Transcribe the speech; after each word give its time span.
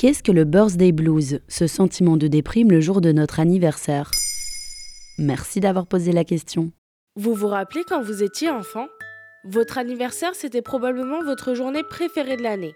Qu'est-ce 0.00 0.22
que 0.22 0.32
le 0.32 0.44
birthday 0.44 0.92
blues, 0.92 1.40
ce 1.46 1.66
sentiment 1.66 2.16
de 2.16 2.26
déprime 2.26 2.70
le 2.70 2.80
jour 2.80 3.02
de 3.02 3.12
notre 3.12 3.38
anniversaire? 3.38 4.10
Merci 5.18 5.60
d'avoir 5.60 5.86
posé 5.86 6.12
la 6.12 6.24
question. 6.24 6.72
Vous 7.16 7.34
vous 7.34 7.48
rappelez 7.48 7.84
quand 7.86 8.00
vous 8.00 8.22
étiez 8.22 8.48
enfant? 8.48 8.86
Votre 9.44 9.76
anniversaire, 9.76 10.34
c'était 10.34 10.62
probablement 10.62 11.22
votre 11.22 11.52
journée 11.52 11.82
préférée 11.82 12.38
de 12.38 12.42
l'année. 12.42 12.74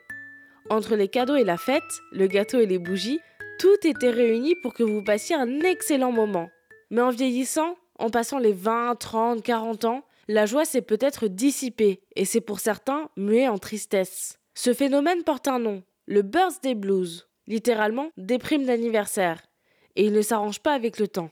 Entre 0.68 0.96
les 0.96 1.08
cadeaux 1.08 1.36
et 1.36 1.44
la 1.44 1.56
fête, 1.56 1.80
le 2.12 2.26
gâteau 2.26 2.60
et 2.60 2.66
les 2.66 2.78
bougies, 2.78 3.20
tout 3.58 3.86
était 3.86 4.10
réuni 4.10 4.54
pour 4.56 4.74
que 4.74 4.82
vous 4.82 5.02
passiez 5.02 5.34
un 5.34 5.60
excellent 5.60 6.12
moment. 6.12 6.50
Mais 6.90 7.00
en 7.00 7.08
vieillissant, 7.08 7.78
en 7.98 8.10
passant 8.10 8.38
les 8.38 8.52
20, 8.52 8.96
30, 8.96 9.42
40 9.42 9.86
ans, 9.86 10.04
la 10.28 10.44
joie 10.44 10.66
s'est 10.66 10.82
peut-être 10.82 11.28
dissipée 11.28 12.02
et 12.16 12.26
c'est 12.26 12.42
pour 12.42 12.60
certains 12.60 13.08
muet 13.16 13.48
en 13.48 13.56
tristesse. 13.56 14.38
Ce 14.54 14.74
phénomène 14.74 15.22
porte 15.24 15.48
un 15.48 15.58
nom, 15.58 15.82
le 16.06 16.22
birthday 16.22 16.74
blues, 16.74 17.28
littéralement 17.46 18.10
déprime 18.16 18.64
d'anniversaire, 18.64 19.42
et 19.96 20.04
il 20.04 20.12
ne 20.12 20.22
s'arrange 20.22 20.60
pas 20.60 20.72
avec 20.72 20.98
le 20.98 21.08
temps. 21.08 21.30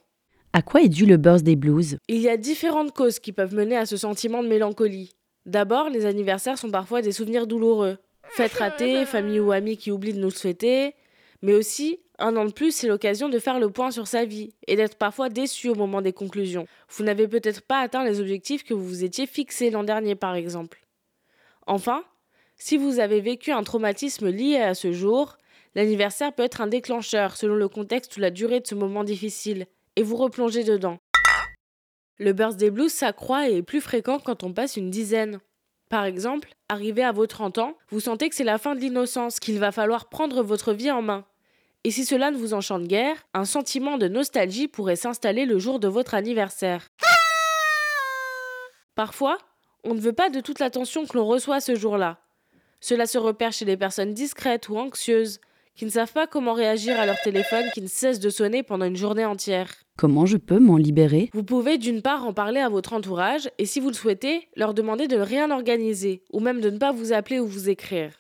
À 0.53 0.62
quoi 0.62 0.83
est 0.83 0.89
dû 0.89 1.07
le 1.07 1.17
birthday 1.17 1.57
blues? 1.57 1.98
Il 2.09 2.19
y 2.19 2.29
a 2.29 2.37
différentes 2.37 2.93
causes 2.93 3.19
qui 3.19 3.33
peuvent 3.33 3.55
mener 3.55 3.77
à 3.77 3.87
ce 3.87 3.97
sentiment 3.97 4.43
de 4.43 4.48
mélancolie. 4.48 5.15
D'abord, 5.47 5.89
les 5.89 6.07
anniversaires 6.07 6.59
sont 6.59 6.71
parfois 6.71 7.03
des 7.03 7.12
souvenirs 7.12 7.47
douloureux. 7.47 7.98
Fêtes 8.31 8.53
ratées, 8.53 9.05
famille 9.05 9.41
ou 9.41 9.53
amis 9.53 9.77
qui 9.77 9.91
oublient 9.91 10.12
de 10.12 10.21
nous 10.21 10.29
le 10.29 10.35
souhaiter, 10.35 10.95
mais 11.43 11.55
aussi 11.55 11.98
un 12.19 12.37
an 12.37 12.45
de 12.45 12.53
plus, 12.53 12.70
c'est 12.70 12.87
l'occasion 12.87 13.29
de 13.29 13.39
faire 13.39 13.59
le 13.59 13.70
point 13.70 13.91
sur 13.91 14.07
sa 14.07 14.25
vie 14.25 14.55
et 14.69 14.77
d'être 14.77 14.97
parfois 14.97 15.29
déçu 15.29 15.69
au 15.69 15.75
moment 15.75 16.01
des 16.01 16.12
conclusions. 16.12 16.67
Vous 16.91 17.03
n'avez 17.03 17.27
peut-être 17.27 17.62
pas 17.62 17.81
atteint 17.81 18.05
les 18.05 18.20
objectifs 18.20 18.62
que 18.62 18.75
vous 18.75 18.87
vous 18.87 19.05
étiez 19.05 19.27
fixés 19.27 19.70
l'an 19.70 19.83
dernier, 19.83 20.15
par 20.15 20.34
exemple. 20.34 20.87
Enfin, 21.67 22.05
si 22.62 22.77
vous 22.77 23.01
avez 23.01 23.21
vécu 23.21 23.51
un 23.51 23.65
traumatisme 23.65 24.29
lié 24.29 24.59
à 24.59 24.75
ce 24.75 24.93
jour, 24.93 25.37
l'anniversaire 25.75 26.33
peut 26.33 26.45
être 26.45 26.61
un 26.61 26.69
déclencheur 26.69 27.37
selon 27.37 27.56
le 27.56 27.69
contexte 27.69 28.17
ou 28.17 28.20
la 28.20 28.31
durée 28.31 28.61
de 28.61 28.67
ce 28.69 28.77
moment 28.77 29.03
difficile, 29.03 29.67
et 29.97 30.05
vous 30.05 30.14
replongez 30.14 30.62
dedans. 30.62 30.98
Le 32.19 32.33
birthday 32.33 32.70
blues 32.70 32.92
s'accroît 32.92 33.48
et 33.48 33.56
est 33.56 33.62
plus 33.62 33.81
fréquent 33.81 34.20
quand 34.20 34.45
on 34.45 34.53
passe 34.53 34.77
une 34.77 34.91
dizaine. 34.91 35.41
Par 35.91 36.05
exemple, 36.05 36.55
arrivé 36.69 37.03
à 37.03 37.11
vos 37.11 37.27
30 37.27 37.59
ans, 37.59 37.77
vous 37.91 37.98
sentez 37.98 38.28
que 38.28 38.37
c'est 38.37 38.45
la 38.45 38.59
fin 38.59 38.77
de 38.77 38.81
l'innocence, 38.81 39.41
qu'il 39.41 39.59
va 39.59 39.72
falloir 39.72 40.09
prendre 40.09 40.44
votre 40.44 40.72
vie 40.72 40.92
en 40.92 41.03
main. 41.03 41.25
Et 41.83 41.91
si 41.91 42.05
cela 42.05 42.31
ne 42.31 42.37
vous 42.37 42.55
enchante 42.55 42.84
guère, 42.84 43.27
un 43.34 43.44
sentiment 43.44 43.98
de 43.98 44.06
nostalgie 44.06 44.69
pourrait 44.69 44.94
s'installer 44.94 45.47
le 45.47 45.59
jour 45.59 45.81
de 45.81 45.89
votre 45.89 46.15
anniversaire. 46.15 46.87
Parfois, 48.94 49.37
on 49.83 49.94
ne 49.94 50.00
veut 50.00 50.12
pas 50.12 50.31
de 50.31 50.41
toute 50.41 50.61
l'attention 50.61 51.06
que 51.06 51.19
l'on 51.19 51.27
reçoit 51.27 51.61
ce 51.61 51.75
jour-là. 51.75 52.20
Cela 52.83 53.06
se 53.06 53.16
repère 53.16 53.52
chez 53.52 53.64
les 53.64 53.77
personnes 53.77 54.12
discrètes 54.12 54.69
ou 54.69 54.77
anxieuses, 54.77 55.38
qui 55.77 55.84
ne 55.84 55.91
savent 55.91 56.12
pas 56.12 56.27
comment 56.27 56.52
réagir 56.52 56.98
à 56.98 57.06
leur 57.06 57.19
téléphone 57.22 57.66
qui 57.72 57.80
ne 57.80 57.86
cesse 57.86 58.19
de 58.19 58.28
sonner 58.28 58.64
pendant 58.64 58.84
une 58.84 58.97
journée 58.97 59.25
entière. 59.25 59.72
Comment 59.97 60.27
je 60.27 60.36
peux 60.36 60.58
m'en 60.58 60.77
libérer? 60.77 61.30
Vous 61.33 61.44
pouvez 61.44 61.78
d'une 61.78 62.03
part 62.03 62.27
en 62.27 62.34
parler 62.34 62.58
à 62.58 62.69
votre 62.69 62.92
entourage 62.92 63.48
et 63.58 63.66
si 63.66 63.78
vous 63.78 63.86
le 63.86 63.94
souhaitez, 63.94 64.48
leur 64.56 64.75
demander 64.75 65.06
de 65.06 65.16
ne 65.16 65.22
rien 65.22 65.53
organiser 65.53 66.25
ou 66.33 66.41
même 66.41 66.60
de 66.60 66.70
ne 66.70 66.78
pas 66.78 66.91
vous 66.91 67.12
appeler 67.12 67.38
ou 67.38 67.47
vous 67.47 67.70
écrire. 67.70 68.10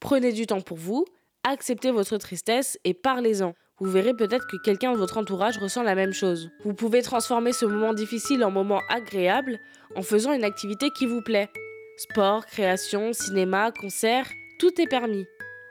Prenez 0.00 0.32
du 0.32 0.46
temps 0.46 0.62
pour 0.62 0.78
vous, 0.78 1.04
acceptez 1.44 1.90
votre 1.90 2.16
tristesse 2.16 2.78
et 2.84 2.94
parlez-en. 2.94 3.52
Vous 3.78 3.90
verrez 3.90 4.14
peut-être 4.14 4.46
que 4.46 4.56
quelqu'un 4.64 4.92
de 4.92 4.98
votre 4.98 5.18
entourage 5.18 5.58
ressent 5.58 5.82
la 5.82 5.94
même 5.94 6.14
chose. 6.14 6.50
Vous 6.64 6.72
pouvez 6.72 7.02
transformer 7.02 7.52
ce 7.52 7.66
moment 7.66 7.92
difficile 7.92 8.42
en 8.42 8.50
moment 8.50 8.80
agréable 8.88 9.58
en 9.96 10.02
faisant 10.02 10.32
une 10.32 10.44
activité 10.44 10.88
qui 10.96 11.04
vous 11.04 11.20
plaît. 11.20 11.50
Sport, 11.98 12.46
création, 12.46 13.12
cinéma, 13.12 13.70
concert, 13.70 14.30
tout 14.58 14.80
est 14.80 14.86
permis. 14.86 15.26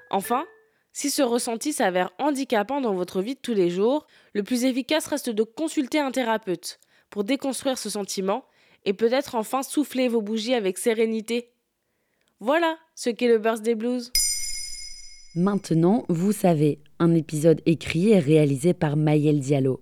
Enfin, 0.09 0.45
si 0.93 1.09
ce 1.09 1.21
ressenti 1.21 1.73
s'avère 1.73 2.11
handicapant 2.19 2.81
dans 2.81 2.93
votre 2.93 3.21
vie 3.21 3.35
de 3.35 3.39
tous 3.39 3.53
les 3.53 3.69
jours, 3.69 4.05
le 4.33 4.43
plus 4.43 4.65
efficace 4.65 5.07
reste 5.07 5.29
de 5.29 5.43
consulter 5.43 5.99
un 5.99 6.11
thérapeute 6.11 6.79
pour 7.09 7.23
déconstruire 7.23 7.77
ce 7.77 7.89
sentiment 7.89 8.45
et 8.85 8.93
peut-être 8.93 9.35
enfin 9.35 9.63
souffler 9.63 10.07
vos 10.07 10.21
bougies 10.21 10.53
avec 10.53 10.77
sérénité. 10.77 11.51
Voilà 12.39 12.77
ce 12.95 13.09
qu'est 13.09 13.27
le 13.27 13.37
birthday 13.37 13.75
blues. 13.75 14.11
Maintenant, 15.35 16.05
vous 16.09 16.33
savez, 16.33 16.79
un 16.99 17.15
épisode 17.15 17.61
écrit 17.65 18.09
et 18.09 18.19
réalisé 18.19 18.73
par 18.73 18.97
Maël 18.97 19.39
Diallo. 19.39 19.81